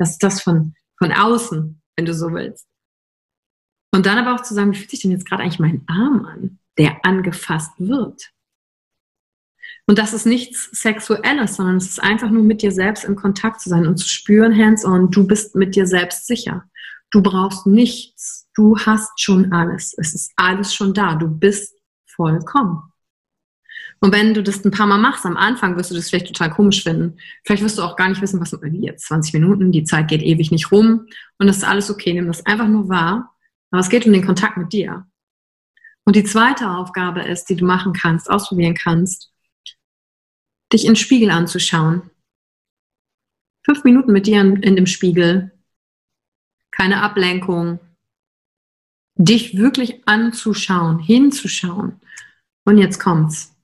Das 0.00 0.12
ist 0.12 0.22
das 0.22 0.42
von, 0.42 0.74
von 0.98 1.12
außen, 1.12 1.80
wenn 1.94 2.06
du 2.06 2.14
so 2.14 2.32
willst. 2.32 2.66
Und 3.92 4.06
dann 4.06 4.18
aber 4.18 4.34
auch 4.34 4.42
zu 4.42 4.54
sagen, 4.54 4.72
wie 4.72 4.76
fühlt 4.76 4.90
sich 4.90 5.02
denn 5.02 5.10
jetzt 5.10 5.26
gerade 5.26 5.42
eigentlich 5.42 5.58
mein 5.58 5.84
Arm 5.86 6.24
an, 6.24 6.58
der 6.78 7.04
angefasst 7.04 7.72
wird? 7.78 8.30
Und 9.86 9.98
das 9.98 10.14
ist 10.14 10.24
nichts 10.24 10.70
Sexuelles, 10.72 11.56
sondern 11.56 11.76
es 11.76 11.88
ist 11.88 12.02
einfach 12.02 12.30
nur 12.30 12.44
mit 12.44 12.62
dir 12.62 12.72
selbst 12.72 13.04
in 13.04 13.14
Kontakt 13.14 13.60
zu 13.60 13.68
sein 13.68 13.86
und 13.86 13.98
zu 13.98 14.08
spüren, 14.08 14.56
hands-on, 14.56 15.10
du 15.10 15.26
bist 15.26 15.54
mit 15.54 15.76
dir 15.76 15.86
selbst 15.86 16.26
sicher. 16.26 16.64
Du 17.10 17.22
brauchst 17.22 17.66
nichts. 17.66 18.48
Du 18.54 18.78
hast 18.78 19.20
schon 19.20 19.52
alles. 19.52 19.94
Es 19.98 20.14
ist 20.14 20.32
alles 20.36 20.72
schon 20.72 20.94
da. 20.94 21.16
Du 21.16 21.28
bist 21.28 21.74
vollkommen. 22.06 22.89
Und 24.02 24.12
wenn 24.12 24.32
du 24.32 24.42
das 24.42 24.64
ein 24.64 24.70
paar 24.70 24.86
Mal 24.86 24.98
machst, 24.98 25.26
am 25.26 25.36
Anfang 25.36 25.76
wirst 25.76 25.90
du 25.90 25.94
das 25.94 26.08
vielleicht 26.08 26.28
total 26.28 26.50
komisch 26.50 26.82
finden. 26.82 27.18
Vielleicht 27.44 27.62
wirst 27.62 27.76
du 27.76 27.82
auch 27.82 27.96
gar 27.96 28.08
nicht 28.08 28.22
wissen, 28.22 28.40
was 28.40 28.52
wie 28.52 28.86
jetzt 28.86 29.06
20 29.06 29.34
Minuten, 29.34 29.72
die 29.72 29.84
Zeit 29.84 30.08
geht 30.08 30.22
ewig 30.22 30.50
nicht 30.50 30.72
rum 30.72 31.06
und 31.38 31.46
das 31.46 31.58
ist 31.58 31.64
alles 31.64 31.90
okay. 31.90 32.14
Nimm 32.14 32.26
das 32.26 32.44
einfach 32.46 32.66
nur 32.66 32.88
wahr. 32.88 33.36
Aber 33.70 33.80
es 33.80 33.90
geht 33.90 34.06
um 34.06 34.12
den 34.12 34.24
Kontakt 34.24 34.56
mit 34.56 34.72
dir. 34.72 35.06
Und 36.04 36.16
die 36.16 36.24
zweite 36.24 36.70
Aufgabe 36.70 37.20
ist, 37.20 37.44
die 37.50 37.56
du 37.56 37.64
machen 37.64 37.92
kannst, 37.92 38.30
ausprobieren 38.30 38.74
kannst, 38.74 39.32
dich 40.72 40.84
in 40.84 40.92
den 40.92 40.96
Spiegel 40.96 41.30
anzuschauen. 41.30 42.10
Fünf 43.64 43.84
Minuten 43.84 44.12
mit 44.12 44.26
dir 44.26 44.40
in, 44.40 44.62
in 44.62 44.76
dem 44.76 44.86
Spiegel 44.86 45.52
keine 46.70 47.02
Ablenkung, 47.02 47.78
dich 49.16 49.56
wirklich 49.58 50.08
anzuschauen, 50.08 50.98
hinzuschauen. 50.98 52.00
Und 52.64 52.78
jetzt 52.78 52.98
kommt's. 52.98 53.54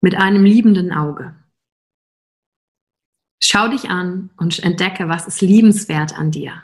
Mit 0.00 0.14
einem 0.14 0.44
liebenden 0.44 0.92
Auge. 0.92 1.34
Schau 3.42 3.68
dich 3.68 3.88
an 3.88 4.30
und 4.36 4.62
entdecke, 4.62 5.08
was 5.08 5.26
ist 5.26 5.40
liebenswert 5.40 6.16
an 6.16 6.30
dir. 6.30 6.62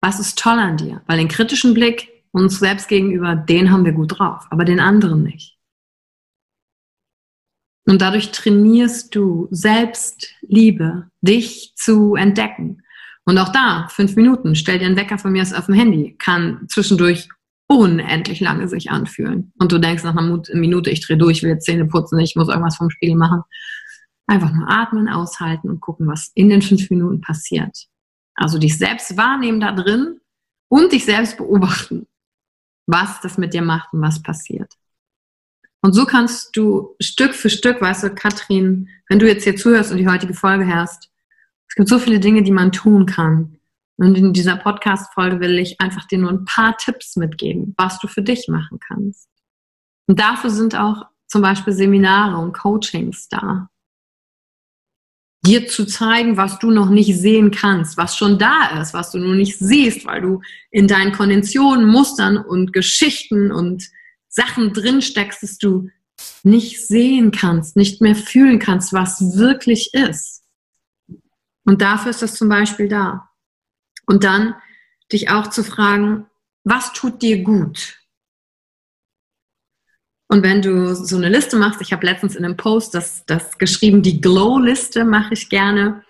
Was 0.00 0.20
ist 0.20 0.38
toll 0.38 0.58
an 0.58 0.76
dir? 0.76 1.02
Weil 1.06 1.18
den 1.18 1.28
kritischen 1.28 1.74
Blick 1.74 2.08
uns 2.32 2.58
selbst 2.58 2.88
gegenüber, 2.88 3.34
den 3.34 3.70
haben 3.70 3.84
wir 3.84 3.92
gut 3.92 4.18
drauf, 4.18 4.46
aber 4.50 4.64
den 4.64 4.80
anderen 4.80 5.22
nicht. 5.22 5.56
Und 7.86 8.02
dadurch 8.02 8.32
trainierst 8.32 9.14
du 9.14 9.48
Selbstliebe, 9.50 11.08
dich 11.22 11.72
zu 11.76 12.14
entdecken. 12.16 12.82
Und 13.24 13.38
auch 13.38 13.50
da, 13.50 13.88
fünf 13.90 14.16
Minuten, 14.16 14.54
stell 14.54 14.78
dir 14.78 14.86
einen 14.86 14.96
Wecker 14.96 15.18
von 15.18 15.32
mir 15.32 15.42
aus 15.42 15.52
auf 15.52 15.66
dem 15.66 15.74
Handy, 15.74 16.16
kann 16.18 16.66
zwischendurch 16.68 17.28
unendlich 17.68 18.40
lange 18.40 18.68
sich 18.68 18.90
anfühlen. 18.90 19.52
Und 19.58 19.72
du 19.72 19.78
denkst 19.78 20.04
nach 20.04 20.16
einer 20.16 20.42
Minute, 20.54 20.90
ich 20.90 21.04
drehe 21.04 21.16
durch, 21.16 21.38
ich 21.38 21.42
will 21.42 21.50
jetzt 21.50 21.64
Zähne 21.64 21.86
putzen, 21.86 22.18
ich 22.18 22.36
muss 22.36 22.48
irgendwas 22.48 22.76
vom 22.76 22.90
Spiegel 22.90 23.16
machen. 23.16 23.42
Einfach 24.26 24.52
nur 24.52 24.68
atmen, 24.68 25.08
aushalten 25.08 25.68
und 25.70 25.80
gucken, 25.80 26.06
was 26.06 26.30
in 26.34 26.48
den 26.48 26.62
fünf 26.62 26.90
Minuten 26.90 27.20
passiert. 27.20 27.86
Also 28.34 28.58
dich 28.58 28.76
selbst 28.76 29.16
wahrnehmen 29.16 29.60
da 29.60 29.72
drin 29.72 30.20
und 30.68 30.92
dich 30.92 31.04
selbst 31.04 31.36
beobachten, 31.36 32.06
was 32.86 33.20
das 33.20 33.38
mit 33.38 33.54
dir 33.54 33.62
macht 33.62 33.92
und 33.92 34.02
was 34.02 34.22
passiert. 34.22 34.72
Und 35.82 35.92
so 35.92 36.04
kannst 36.04 36.56
du 36.56 36.96
Stück 37.00 37.34
für 37.34 37.50
Stück, 37.50 37.80
weißt 37.80 38.04
du, 38.04 38.10
Katrin, 38.10 38.88
wenn 39.08 39.18
du 39.18 39.26
jetzt 39.28 39.44
hier 39.44 39.56
zuhörst 39.56 39.92
und 39.92 39.98
die 39.98 40.08
heutige 40.08 40.34
Folge 40.34 40.66
hörst, 40.66 41.10
es 41.68 41.74
gibt 41.74 41.88
so 41.88 41.98
viele 41.98 42.20
Dinge, 42.20 42.42
die 42.42 42.52
man 42.52 42.72
tun 42.72 43.06
kann. 43.06 43.58
Und 43.98 44.16
in 44.16 44.32
dieser 44.32 44.56
Podcast-Folge 44.56 45.40
will 45.40 45.58
ich 45.58 45.80
einfach 45.80 46.06
dir 46.06 46.18
nur 46.18 46.30
ein 46.30 46.44
paar 46.44 46.76
Tipps 46.76 47.16
mitgeben, 47.16 47.74
was 47.78 47.98
du 47.98 48.08
für 48.08 48.22
dich 48.22 48.46
machen 48.48 48.78
kannst. 48.78 49.28
Und 50.06 50.20
dafür 50.20 50.50
sind 50.50 50.76
auch 50.76 51.06
zum 51.26 51.42
Beispiel 51.42 51.72
Seminare 51.72 52.36
und 52.36 52.52
Coachings 52.52 53.28
da. 53.28 53.68
Dir 55.44 55.66
zu 55.66 55.86
zeigen, 55.86 56.36
was 56.36 56.58
du 56.58 56.70
noch 56.70 56.90
nicht 56.90 57.16
sehen 57.16 57.50
kannst, 57.50 57.96
was 57.96 58.16
schon 58.16 58.38
da 58.38 58.80
ist, 58.80 58.94
was 58.94 59.12
du 59.12 59.18
nur 59.18 59.34
nicht 59.34 59.58
siehst, 59.58 60.04
weil 60.04 60.20
du 60.20 60.40
in 60.70 60.88
deinen 60.88 61.12
Konventionen, 61.12 61.86
Mustern 61.86 62.36
und 62.36 62.72
Geschichten 62.72 63.52
und 63.52 63.88
Sachen 64.28 64.72
drinsteckst, 64.72 65.42
dass 65.42 65.58
du 65.58 65.88
nicht 66.42 66.86
sehen 66.86 67.30
kannst, 67.30 67.76
nicht 67.76 68.00
mehr 68.00 68.16
fühlen 68.16 68.58
kannst, 68.58 68.92
was 68.92 69.36
wirklich 69.36 69.94
ist. 69.94 70.42
Und 71.64 71.80
dafür 71.82 72.10
ist 72.10 72.22
das 72.22 72.34
zum 72.34 72.48
Beispiel 72.48 72.88
da. 72.88 73.28
Und 74.06 74.24
dann 74.24 74.54
dich 75.12 75.30
auch 75.30 75.48
zu 75.48 75.62
fragen, 75.62 76.26
was 76.64 76.92
tut 76.92 77.22
dir 77.22 77.42
gut? 77.42 77.98
Und 80.28 80.42
wenn 80.42 80.62
du 80.62 80.94
so 80.94 81.16
eine 81.16 81.28
Liste 81.28 81.56
machst, 81.56 81.80
ich 81.80 81.92
habe 81.92 82.04
letztens 82.04 82.34
in 82.34 82.44
einem 82.44 82.56
Post 82.56 82.94
das, 82.94 83.24
das 83.26 83.58
geschrieben, 83.58 84.02
die 84.02 84.20
Glow-Liste 84.20 85.04
mache 85.04 85.34
ich 85.34 85.48
gerne. 85.48 86.02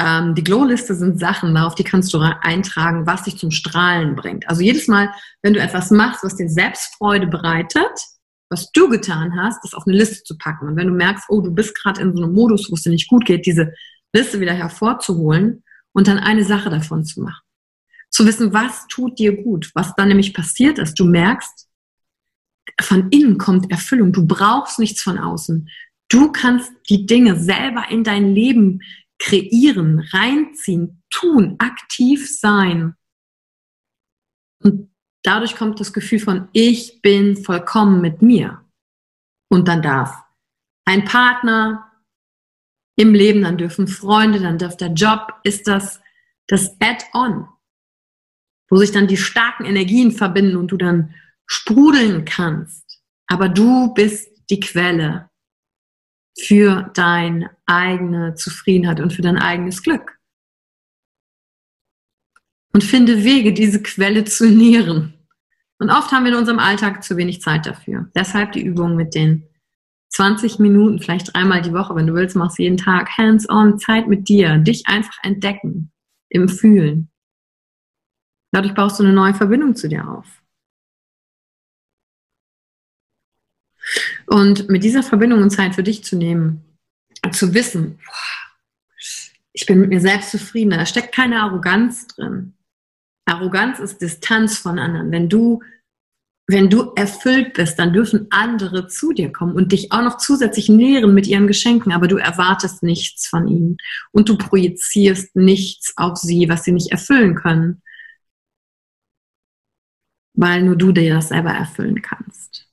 Ähm, 0.00 0.34
die 0.34 0.44
Glow-Liste 0.44 0.94
sind 0.94 1.20
Sachen, 1.20 1.54
auf 1.58 1.74
die 1.74 1.84
kannst 1.84 2.14
du 2.14 2.18
eintragen, 2.20 3.06
was 3.06 3.24
dich 3.24 3.36
zum 3.36 3.50
Strahlen 3.50 4.16
bringt. 4.16 4.48
Also 4.48 4.62
jedes 4.62 4.88
Mal, 4.88 5.10
wenn 5.42 5.52
du 5.52 5.60
etwas 5.60 5.90
machst, 5.90 6.24
was 6.24 6.36
dir 6.36 6.48
Selbstfreude 6.48 7.26
bereitet, 7.26 7.92
was 8.48 8.72
du 8.72 8.88
getan 8.88 9.38
hast, 9.38 9.62
das 9.62 9.74
auf 9.74 9.86
eine 9.86 9.96
Liste 9.96 10.24
zu 10.24 10.38
packen. 10.38 10.66
Und 10.66 10.76
wenn 10.76 10.88
du 10.88 10.94
merkst, 10.94 11.26
oh, 11.28 11.42
du 11.42 11.52
bist 11.52 11.74
gerade 11.74 12.00
in 12.00 12.16
so 12.16 12.22
einem 12.22 12.32
Modus, 12.32 12.70
wo 12.70 12.74
es 12.76 12.82
dir 12.82 12.90
nicht 12.90 13.08
gut 13.08 13.26
geht, 13.26 13.44
diese 13.44 13.74
Liste 14.14 14.40
wieder 14.40 14.54
hervorzuholen 14.54 15.62
und 15.92 16.08
dann 16.08 16.18
eine 16.18 16.44
Sache 16.44 16.70
davon 16.70 17.04
zu 17.04 17.22
machen. 17.22 17.42
Zu 18.10 18.26
wissen, 18.26 18.52
was 18.52 18.86
tut 18.88 19.18
dir 19.18 19.42
gut. 19.42 19.70
Was 19.74 19.94
dann 19.94 20.08
nämlich 20.08 20.34
passiert 20.34 20.78
ist, 20.78 20.98
du 20.98 21.04
merkst, 21.04 21.68
von 22.80 23.08
innen 23.10 23.38
kommt 23.38 23.70
Erfüllung. 23.70 24.12
Du 24.12 24.26
brauchst 24.26 24.78
nichts 24.78 25.02
von 25.02 25.18
außen. 25.18 25.68
Du 26.08 26.32
kannst 26.32 26.70
die 26.88 27.06
Dinge 27.06 27.38
selber 27.38 27.84
in 27.88 28.04
dein 28.04 28.34
Leben 28.34 28.80
kreieren, 29.18 30.00
reinziehen, 30.12 31.02
tun, 31.10 31.56
aktiv 31.58 32.28
sein. 32.28 32.94
Und 34.62 34.90
dadurch 35.22 35.56
kommt 35.56 35.78
das 35.78 35.92
Gefühl 35.92 36.18
von, 36.18 36.48
ich 36.52 37.00
bin 37.02 37.36
vollkommen 37.36 38.00
mit 38.00 38.22
mir. 38.22 38.64
Und 39.48 39.68
dann 39.68 39.82
darf 39.82 40.22
ein 40.84 41.04
Partner, 41.04 41.89
im 42.96 43.14
Leben, 43.14 43.42
dann 43.42 43.58
dürfen 43.58 43.88
Freunde, 43.88 44.40
dann 44.40 44.58
darf 44.58 44.76
der 44.76 44.92
Job, 44.92 45.32
ist 45.42 45.66
das 45.66 46.00
das 46.50 46.76
Add-on, 46.80 47.48
wo 48.68 48.76
sich 48.76 48.90
dann 48.90 49.06
die 49.06 49.16
starken 49.16 49.64
Energien 49.64 50.12
verbinden 50.12 50.56
und 50.56 50.72
du 50.72 50.76
dann 50.76 51.14
sprudeln 51.46 52.24
kannst. 52.24 53.00
Aber 53.28 53.48
du 53.48 53.94
bist 53.94 54.28
die 54.50 54.60
Quelle 54.60 55.30
für 56.38 56.90
deine 56.94 57.56
eigene 57.66 58.34
Zufriedenheit 58.34 59.00
und 59.00 59.12
für 59.12 59.22
dein 59.22 59.38
eigenes 59.38 59.82
Glück. 59.82 60.18
Und 62.72 62.84
finde 62.84 63.24
Wege, 63.24 63.52
diese 63.52 63.82
Quelle 63.82 64.24
zu 64.24 64.48
nähren. 64.48 65.14
Und 65.78 65.90
oft 65.90 66.12
haben 66.12 66.24
wir 66.24 66.32
in 66.32 66.38
unserem 66.38 66.58
Alltag 66.58 67.02
zu 67.02 67.16
wenig 67.16 67.40
Zeit 67.40 67.66
dafür. 67.66 68.10
Deshalb 68.14 68.52
die 68.52 68.62
Übung 68.62 68.96
mit 68.96 69.14
den 69.14 69.49
20 70.10 70.58
Minuten, 70.58 70.98
vielleicht 70.98 71.32
dreimal 71.32 71.62
die 71.62 71.72
Woche, 71.72 71.94
wenn 71.94 72.06
du 72.06 72.14
willst, 72.14 72.36
machst 72.36 72.58
jeden 72.58 72.76
Tag 72.76 73.16
hands-on, 73.16 73.78
Zeit 73.78 74.08
mit 74.08 74.28
dir, 74.28 74.58
dich 74.58 74.86
einfach 74.86 75.16
entdecken, 75.22 75.92
im 76.28 76.48
Fühlen. 76.48 77.10
Dadurch 78.52 78.74
baust 78.74 78.98
du 78.98 79.04
eine 79.04 79.12
neue 79.12 79.34
Verbindung 79.34 79.76
zu 79.76 79.88
dir 79.88 80.08
auf. 80.08 80.42
Und 84.26 84.68
mit 84.68 84.84
dieser 84.84 85.02
Verbindung 85.02 85.42
und 85.42 85.50
Zeit 85.50 85.74
für 85.74 85.82
dich 85.82 86.04
zu 86.04 86.16
nehmen, 86.16 86.64
zu 87.32 87.54
wissen, 87.54 87.98
ich 89.52 89.66
bin 89.66 89.80
mit 89.80 89.90
mir 89.90 90.00
selbst 90.00 90.30
zufrieden, 90.30 90.70
da 90.70 90.86
steckt 90.86 91.14
keine 91.14 91.42
Arroganz 91.42 92.06
drin. 92.08 92.54
Arroganz 93.26 93.78
ist 93.78 94.00
Distanz 94.00 94.58
von 94.58 94.78
anderen. 94.78 95.10
Wenn 95.10 95.28
du 95.28 95.62
wenn 96.50 96.70
du 96.70 96.92
erfüllt 96.96 97.54
bist, 97.54 97.78
dann 97.78 97.92
dürfen 97.92 98.26
andere 98.30 98.86
zu 98.88 99.12
dir 99.12 99.30
kommen 99.32 99.54
und 99.54 99.72
dich 99.72 99.92
auch 99.92 100.02
noch 100.02 100.16
zusätzlich 100.16 100.68
nähren 100.68 101.14
mit 101.14 101.26
ihren 101.26 101.46
Geschenken, 101.46 101.92
aber 101.92 102.08
du 102.08 102.16
erwartest 102.16 102.82
nichts 102.82 103.26
von 103.26 103.46
ihnen 103.46 103.76
und 104.12 104.28
du 104.28 104.36
projizierst 104.36 105.36
nichts 105.36 105.92
auf 105.96 106.16
sie, 106.16 106.48
was 106.48 106.64
sie 106.64 106.72
nicht 106.72 106.92
erfüllen 106.92 107.34
können, 107.34 107.82
weil 110.34 110.62
nur 110.62 110.76
du 110.76 110.92
dir 110.92 111.14
das 111.14 111.28
selber 111.28 111.50
erfüllen 111.50 112.02
kannst. 112.02 112.68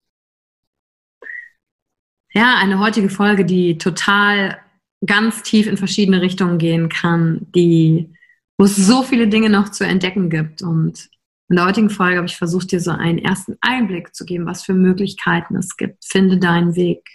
Ja, 2.33 2.55
eine 2.57 2.79
heutige 2.79 3.09
Folge, 3.09 3.45
die 3.45 3.77
total 3.77 4.59
ganz 5.05 5.43
tief 5.43 5.67
in 5.67 5.77
verschiedene 5.77 6.21
Richtungen 6.21 6.57
gehen 6.57 6.89
kann, 6.89 7.47
die, 7.55 8.13
wo 8.57 8.65
es 8.65 8.75
so 8.75 9.03
viele 9.03 9.27
Dinge 9.27 9.49
noch 9.49 9.69
zu 9.69 9.85
entdecken 9.85 10.29
gibt 10.29 10.61
und 10.61 11.09
in 11.49 11.55
der 11.55 11.65
heutigen 11.65 11.89
Folge 11.89 12.17
habe 12.17 12.27
ich 12.27 12.35
versucht, 12.35 12.71
dir 12.71 12.81
so 12.81 12.91
einen 12.91 13.19
ersten 13.19 13.55
Einblick 13.61 14.13
zu 14.13 14.25
geben, 14.25 14.45
was 14.45 14.63
für 14.63 14.73
Möglichkeiten 14.73 15.55
es 15.55 15.77
gibt. 15.77 16.03
Finde 16.05 16.37
deinen 16.37 16.75
Weg. 16.75 17.07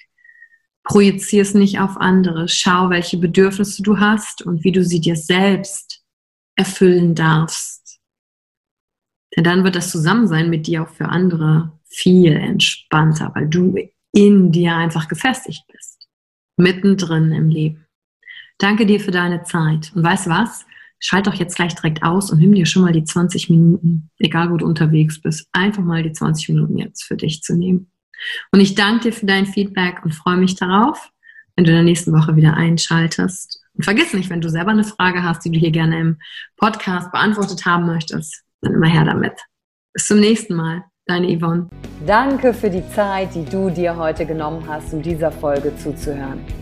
Projizier 0.85 1.42
es 1.42 1.55
nicht 1.55 1.81
auf 1.81 1.99
andere. 1.99 2.49
Schau, 2.49 2.88
welche 2.88 3.18
Bedürfnisse 3.18 3.83
du 3.83 3.99
hast 3.99 4.42
und 4.42 4.64
wie 4.64 4.73
du 4.73 4.83
sie 4.83 5.01
dir 5.01 5.16
selbst 5.16 6.03
erfüllen 6.57 7.14
darfst. 7.14 8.01
Denn 9.37 9.45
dann 9.45 9.64
wird 9.64 9.77
das 9.77 9.90
Zusammensein 9.90 10.51
mit 10.51 10.66
dir 10.66 10.83
auch 10.83 10.88
für 10.88 11.09
andere 11.09 11.79
viel 11.85 12.33
entspannter, 12.35 13.33
weil 13.35 13.49
du 13.49 13.77
in 14.12 14.51
dir 14.51 14.75
einfach 14.75 15.09
gefestigt 15.09 15.62
bist. 15.71 16.09
Mittendrin 16.57 17.33
im 17.33 17.49
Leben. 17.49 17.87
Danke 18.59 18.87
dir 18.87 19.01
für 19.01 19.11
deine 19.11 19.42
Zeit. 19.45 19.92
Und 19.95 20.05
weißt 20.05 20.29
was? 20.29 20.66
Schalt 21.03 21.27
doch 21.27 21.35
jetzt 21.35 21.57
gleich 21.57 21.75
direkt 21.75 22.03
aus 22.03 22.31
und 22.31 22.38
nimm 22.38 22.55
dir 22.55 22.65
schon 22.65 22.83
mal 22.83 22.93
die 22.93 23.05
20 23.05 23.51
Minuten, 23.51 24.09
egal 24.19 24.51
wo 24.51 24.57
du 24.57 24.67
unterwegs 24.67 25.21
bist, 25.21 25.49
einfach 25.53 25.83
mal 25.83 26.03
die 26.03 26.12
20 26.12 26.49
Minuten 26.51 26.79
jetzt 26.79 27.05
für 27.05 27.17
dich 27.17 27.43
zu 27.43 27.57
nehmen. 27.57 27.91
Und 28.53 28.61
ich 28.61 28.77
danke 28.77 29.11
dir 29.11 29.12
für 29.12 29.27
dein 29.27 29.47
Feedback 29.47 30.05
und 30.05 30.15
freue 30.15 30.37
mich 30.37 30.55
darauf, 30.55 31.11
wenn 31.57 31.65
du 31.65 31.71
in 31.71 31.77
der 31.77 31.85
nächsten 31.85 32.12
Woche 32.12 32.37
wieder 32.37 32.55
einschaltest. 32.55 33.61
Und 33.75 33.85
vergiss 33.85 34.15
nicht, 34.15 34.31
wenn 34.31 34.41
du 34.41 34.49
selber 34.49 34.71
eine 34.71 34.85
Frage 34.85 35.25
hast, 35.25 35.45
die 35.45 35.51
du 35.51 35.59
hier 35.59 35.73
gerne 35.73 35.99
im 35.99 36.19
Podcast 36.57 37.11
beantwortet 37.11 37.67
haben 37.67 37.87
möchtest, 37.87 38.43
dann 38.61 38.75
immer 38.75 38.87
her 38.87 39.05
damit. 39.05 39.35
Bis 39.93 40.07
zum 40.07 40.21
nächsten 40.21 40.55
Mal. 40.55 40.85
Deine 41.07 41.37
Yvonne. 41.37 41.69
Danke 42.07 42.55
für 42.55 42.71
die 42.71 42.88
Zeit, 42.91 43.35
die 43.35 43.45
du 43.45 43.71
dir 43.71 43.97
heute 43.97 44.25
genommen 44.25 44.65
hast, 44.69 44.95
um 44.95 45.03
dieser 45.03 45.33
Folge 45.33 45.77
zuzuhören. 45.77 46.62